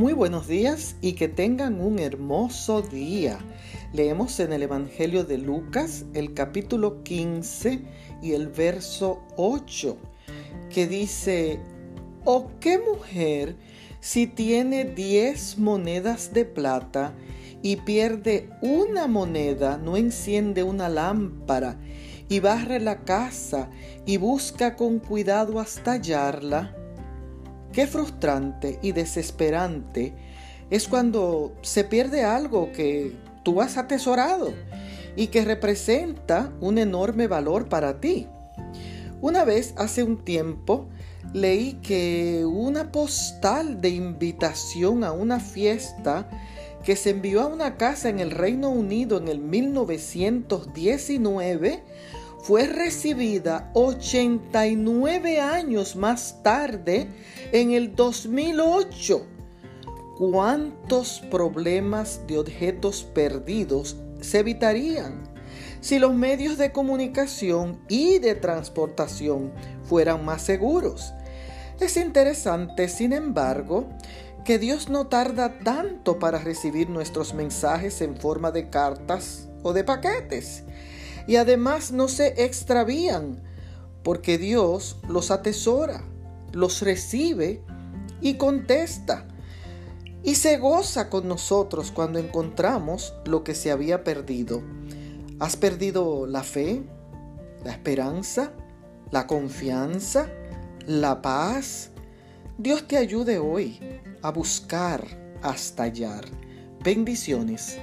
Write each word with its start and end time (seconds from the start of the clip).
Muy 0.00 0.14
buenos 0.14 0.48
días 0.48 0.96
y 1.02 1.12
que 1.12 1.28
tengan 1.28 1.78
un 1.78 1.98
hermoso 1.98 2.80
día. 2.80 3.38
Leemos 3.92 4.40
en 4.40 4.54
el 4.54 4.62
Evangelio 4.62 5.24
de 5.24 5.36
Lucas 5.36 6.06
el 6.14 6.32
capítulo 6.32 7.02
15 7.02 7.82
y 8.22 8.32
el 8.32 8.48
verso 8.48 9.20
8 9.36 9.98
que 10.70 10.86
dice, 10.86 11.60
¿o 12.24 12.50
qué 12.60 12.78
mujer 12.78 13.56
si 14.00 14.26
tiene 14.26 14.86
10 14.86 15.58
monedas 15.58 16.32
de 16.32 16.46
plata 16.46 17.12
y 17.60 17.76
pierde 17.76 18.48
una 18.62 19.06
moneda, 19.06 19.76
no 19.76 19.98
enciende 19.98 20.62
una 20.62 20.88
lámpara 20.88 21.78
y 22.26 22.40
barre 22.40 22.80
la 22.80 23.04
casa 23.04 23.68
y 24.06 24.16
busca 24.16 24.76
con 24.76 24.98
cuidado 24.98 25.60
hasta 25.60 25.92
hallarla? 25.92 26.79
Qué 27.72 27.86
frustrante 27.86 28.78
y 28.82 28.92
desesperante 28.92 30.14
es 30.70 30.88
cuando 30.88 31.52
se 31.62 31.84
pierde 31.84 32.24
algo 32.24 32.72
que 32.72 33.16
tú 33.42 33.60
has 33.60 33.76
atesorado 33.76 34.52
y 35.16 35.28
que 35.28 35.44
representa 35.44 36.52
un 36.60 36.78
enorme 36.78 37.26
valor 37.26 37.68
para 37.68 38.00
ti. 38.00 38.26
Una 39.20 39.44
vez 39.44 39.74
hace 39.76 40.02
un 40.02 40.24
tiempo 40.24 40.88
leí 41.32 41.74
que 41.82 42.44
una 42.44 42.90
postal 42.90 43.80
de 43.80 43.90
invitación 43.90 45.04
a 45.04 45.12
una 45.12 45.38
fiesta 45.38 46.28
que 46.84 46.96
se 46.96 47.10
envió 47.10 47.42
a 47.42 47.46
una 47.46 47.76
casa 47.76 48.08
en 48.08 48.18
el 48.20 48.30
Reino 48.30 48.70
Unido 48.70 49.18
en 49.18 49.28
el 49.28 49.38
1919 49.38 51.82
fue 52.42 52.66
recibida 52.66 53.70
89 53.74 55.40
años 55.40 55.94
más 55.94 56.42
tarde, 56.42 57.08
en 57.52 57.72
el 57.72 57.94
2008. 57.94 59.26
¿Cuántos 60.18 61.20
problemas 61.30 62.20
de 62.26 62.38
objetos 62.38 63.04
perdidos 63.04 63.96
se 64.20 64.40
evitarían 64.40 65.22
si 65.80 65.98
los 65.98 66.14
medios 66.14 66.58
de 66.58 66.72
comunicación 66.72 67.80
y 67.88 68.18
de 68.18 68.34
transportación 68.34 69.52
fueran 69.84 70.24
más 70.24 70.42
seguros? 70.42 71.12
Es 71.78 71.96
interesante, 71.96 72.88
sin 72.88 73.12
embargo, 73.12 73.88
que 74.44 74.58
Dios 74.58 74.88
no 74.88 75.06
tarda 75.08 75.58
tanto 75.58 76.18
para 76.18 76.38
recibir 76.38 76.88
nuestros 76.88 77.34
mensajes 77.34 78.00
en 78.00 78.16
forma 78.16 78.50
de 78.50 78.70
cartas 78.70 79.48
o 79.62 79.72
de 79.72 79.84
paquetes 79.84 80.64
y 81.26 81.36
además 81.36 81.92
no 81.92 82.08
se 82.08 82.44
extravían, 82.44 83.42
porque 84.02 84.38
Dios 84.38 84.98
los 85.08 85.30
atesora, 85.30 86.02
los 86.52 86.80
recibe 86.82 87.62
y 88.20 88.34
contesta. 88.34 89.26
Y 90.22 90.34
se 90.34 90.58
goza 90.58 91.08
con 91.08 91.28
nosotros 91.28 91.90
cuando 91.92 92.18
encontramos 92.18 93.14
lo 93.24 93.42
que 93.42 93.54
se 93.54 93.70
había 93.70 94.04
perdido. 94.04 94.62
¿Has 95.38 95.56
perdido 95.56 96.26
la 96.26 96.42
fe, 96.42 96.82
la 97.64 97.72
esperanza, 97.72 98.52
la 99.10 99.26
confianza, 99.26 100.28
la 100.86 101.22
paz? 101.22 101.90
Dios 102.58 102.86
te 102.86 102.98
ayude 102.98 103.38
hoy 103.38 103.80
a 104.20 104.30
buscar 104.30 105.06
hasta 105.42 105.84
hallar. 105.84 106.26
Bendiciones. 106.84 107.78